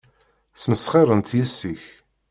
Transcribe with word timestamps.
Ssmesxirent 0.53 1.29
yes-k. 1.39 1.81